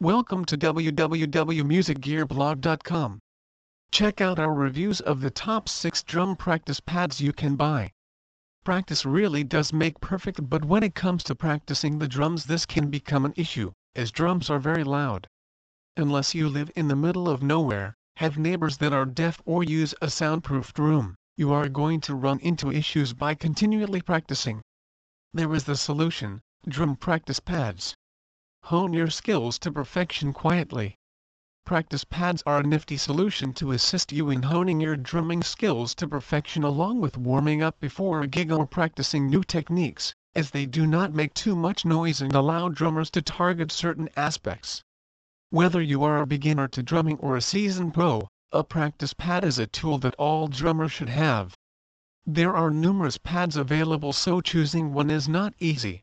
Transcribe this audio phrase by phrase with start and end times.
[0.00, 3.18] Welcome to www.musicgearblog.com.
[3.90, 7.90] Check out our reviews of the top 6 drum practice pads you can buy.
[8.62, 12.90] Practice really does make perfect but when it comes to practicing the drums this can
[12.90, 15.26] become an issue, as drums are very loud.
[15.96, 19.96] Unless you live in the middle of nowhere, have neighbors that are deaf or use
[20.00, 24.62] a soundproofed room, you are going to run into issues by continually practicing.
[25.34, 27.96] There is the solution, drum practice pads.
[28.64, 30.96] Hone your skills to perfection quietly.
[31.64, 36.08] Practice pads are a nifty solution to assist you in honing your drumming skills to
[36.08, 40.86] perfection along with warming up before a gig or practicing new techniques, as they do
[40.86, 44.82] not make too much noise and allow drummers to target certain aspects.
[45.50, 49.58] Whether you are a beginner to drumming or a seasoned pro, a practice pad is
[49.58, 51.54] a tool that all drummers should have.
[52.24, 56.02] There are numerous pads available so choosing one is not easy.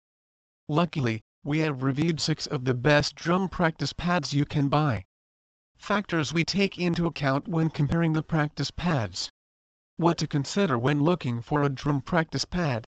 [0.67, 5.05] Luckily, we have reviewed 6 of the best drum practice pads you can buy.
[5.77, 9.29] Factors we take into account when comparing the practice pads.
[9.97, 12.83] What to consider when looking for a drum practice pad.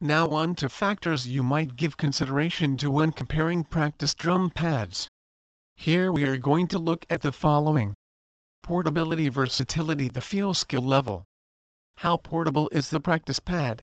[0.00, 5.08] Now on to factors you might give consideration to when comparing practice drum pads.
[5.74, 7.94] Here we are going to look at the following.
[8.62, 11.24] Portability versatility the feel skill level.
[11.96, 13.80] How portable is the practice pad?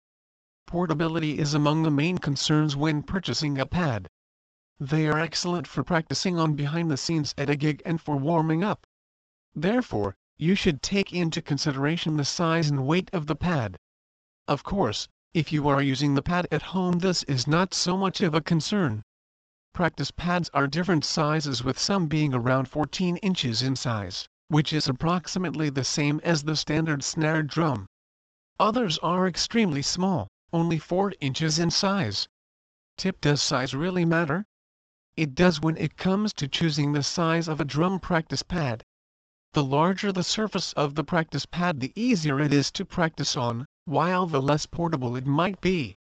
[0.68, 4.10] Portability is among the main concerns when purchasing a pad.
[4.80, 8.64] They are excellent for practicing on behind the scenes at a gig and for warming
[8.64, 8.88] up.
[9.54, 13.78] Therefore, you should take into consideration the size and weight of the pad.
[14.48, 18.22] Of course, if you are using the pad at home this is not so much
[18.22, 19.04] of a concern.
[19.72, 24.88] Practice pads are different sizes with some being around 14 inches in size, which is
[24.88, 27.86] approximately the same as the standard snare drum.
[28.60, 32.30] Others are extremely small, only 4 inches in size.
[32.98, 34.46] Tip Does size really matter?
[35.18, 38.82] It does when it comes to choosing the size of a drum practice pad.
[39.52, 43.66] The larger the surface of the practice pad the easier it is to practice on,
[43.84, 45.98] while the less portable it might be.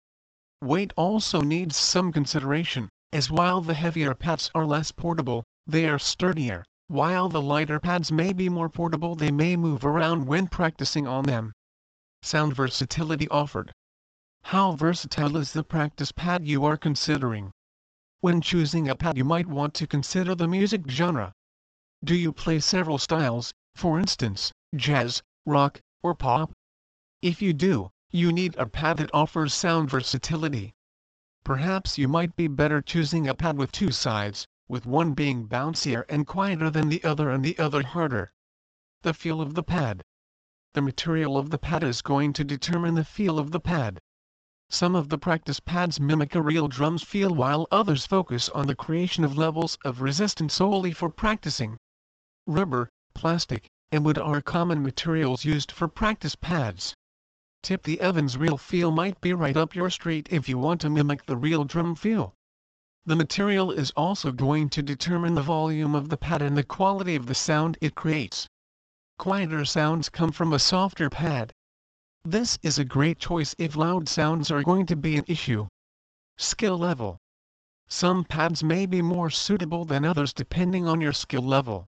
[0.60, 5.98] Weight also needs some consideration, as while the heavier pads are less portable, they are
[5.98, 11.06] sturdier, while the lighter pads may be more portable they may move around when practicing
[11.06, 11.52] on them.
[12.20, 13.72] Sound versatility offered.
[14.46, 17.52] How versatile is the practice pad you are considering?
[18.20, 21.32] When choosing a pad you might want to consider the music genre.
[22.02, 26.52] Do you play several styles, for instance, jazz, rock, or pop?
[27.22, 30.74] If you do, you need a pad that offers sound versatility.
[31.44, 36.04] Perhaps you might be better choosing a pad with two sides, with one being bouncier
[36.08, 38.32] and quieter than the other and the other harder.
[39.02, 40.02] The feel of the pad.
[40.74, 44.00] The material of the pad is going to determine the feel of the pad.
[44.74, 48.74] Some of the practice pads mimic a real drum's feel while others focus on the
[48.74, 51.76] creation of levels of resistance solely for practicing.
[52.46, 56.94] Rubber, plastic, and wood are common materials used for practice pads.
[57.62, 60.88] Tip the Evans real feel might be right up your street if you want to
[60.88, 62.32] mimic the real drum feel.
[63.04, 67.14] The material is also going to determine the volume of the pad and the quality
[67.14, 68.48] of the sound it creates.
[69.18, 71.52] Quieter sounds come from a softer pad,
[72.24, 75.66] this is a great choice if loud sounds are going to be an issue.
[76.38, 77.18] Skill level.
[77.88, 81.86] Some pads may be more suitable than others depending on your skill level.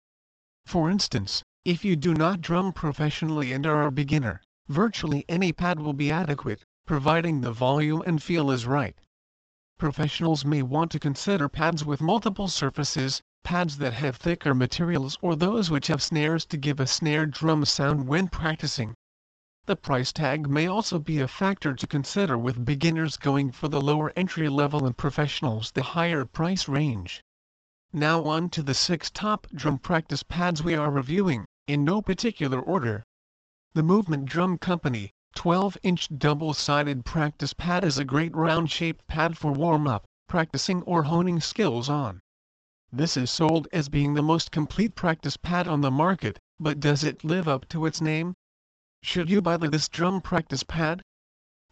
[0.64, 5.78] For instance, if you do not drum professionally and are a beginner, virtually any pad
[5.78, 8.96] will be adequate, providing the volume and feel is right.
[9.78, 15.36] Professionals may want to consider pads with multiple surfaces, pads that have thicker materials or
[15.36, 18.94] those which have snares to give a snare drum sound when practicing.
[19.64, 23.80] The price tag may also be a factor to consider with beginners going for the
[23.80, 27.22] lower entry level and professionals the higher price range.
[27.92, 32.58] Now on to the 6 top drum practice pads we are reviewing, in no particular
[32.58, 33.04] order.
[33.74, 40.04] The Movement Drum Company 12-inch double-sided practice pad is a great round-shaped pad for warm-up,
[40.26, 42.18] practicing or honing skills on.
[42.90, 47.04] This is sold as being the most complete practice pad on the market, but does
[47.04, 48.34] it live up to its name?
[49.04, 51.02] Should you buy this drum practice pad?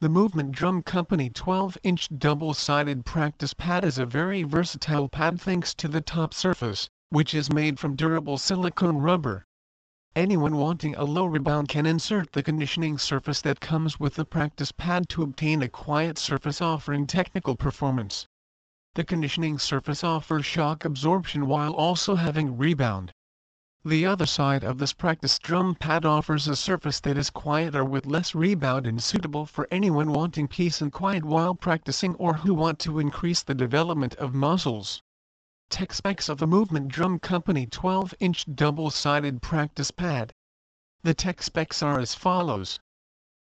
[0.01, 5.87] The Movement Drum Company 12-inch double-sided practice pad is a very versatile pad thanks to
[5.87, 9.45] the top surface, which is made from durable silicone rubber.
[10.17, 14.73] Anyone wanting a low rebound can insert the conditioning surface that comes with the practice
[14.73, 18.27] pad to obtain a quiet surface offering technical performance.
[18.95, 23.13] The conditioning surface offers shock absorption while also having rebound.
[23.83, 28.05] The other side of this practice drum pad offers a surface that is quieter with
[28.05, 32.79] less rebound and suitable for anyone wanting peace and quiet while practicing or who want
[32.81, 35.03] to increase the development of muscles.
[35.71, 40.35] Tech specs of the Movement Drum Company 12-inch double-sided practice pad.
[41.03, 42.81] The tech specs are as follows.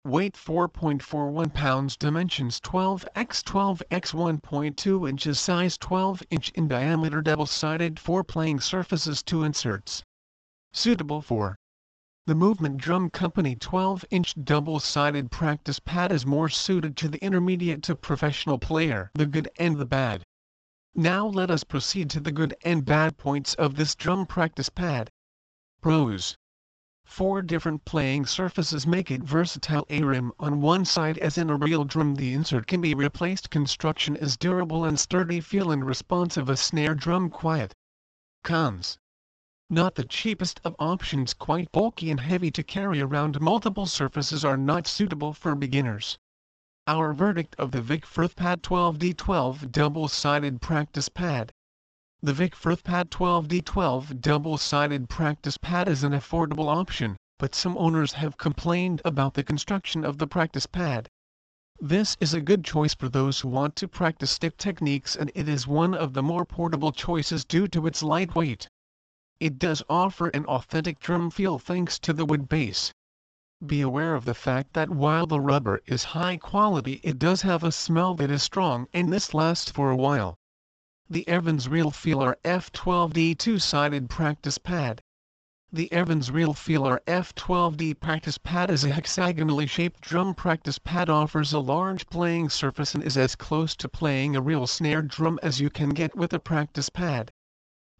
[0.02, 7.22] Weight 4.41 pounds Dimensions 12 x 12 x 1.2 inches Size 12 inch in diameter
[7.22, 10.02] Double-sided 4 playing surfaces 2 inserts.
[10.76, 11.56] Suitable for
[12.26, 17.94] the Movement Drum Company 12-inch double-sided practice pad is more suited to the intermediate to
[17.94, 19.12] professional player.
[19.14, 20.24] The good and the bad.
[20.92, 25.10] Now let us proceed to the good and bad points of this drum practice pad.
[25.80, 26.36] Pros
[27.04, 31.56] Four different playing surfaces make it versatile a rim on one side as in a
[31.56, 36.48] real drum the insert can be replaced construction is durable and sturdy feel and responsive
[36.48, 37.72] a snare drum quiet.
[38.42, 38.98] Cons
[39.70, 44.56] Not the cheapest of options quite bulky and heavy to carry around multiple surfaces are
[44.56, 46.18] not suitable for beginners.
[46.86, 51.52] Our verdict of the Vic Firth Pad 12D12 double-sided practice pad
[52.24, 58.14] the Vic Firth Pad 12D12 double-sided practice pad is an affordable option, but some owners
[58.14, 61.10] have complained about the construction of the practice pad.
[61.78, 65.50] This is a good choice for those who want to practice stick techniques and it
[65.50, 68.70] is one of the more portable choices due to its lightweight.
[69.40, 72.94] It does offer an authentic drum feel thanks to the wood base.
[73.66, 77.64] Be aware of the fact that while the rubber is high quality it does have
[77.64, 80.38] a smell that is strong and this lasts for a while
[81.10, 85.02] the Evans Real Feel RF12D two-sided practice pad.
[85.70, 91.52] The Evans Real Feel RF12D practice pad is a hexagonally shaped drum practice pad offers
[91.52, 95.60] a large playing surface and is as close to playing a real snare drum as
[95.60, 97.30] you can get with a practice pad.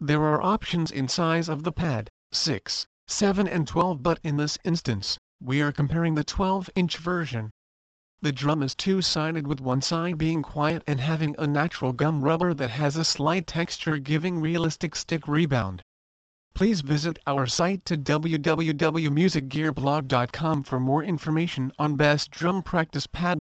[0.01, 4.59] There are options in size of the pad, 6, 7 and 12 but in this
[4.65, 7.53] instance, we are comparing the 12-inch version.
[8.21, 12.53] The drum is two-sided with one side being quiet and having a natural gum rubber
[12.55, 15.81] that has a slight texture giving realistic stick rebound.
[16.55, 23.39] Please visit our site to www.musicgearblog.com for more information on best drum practice pad.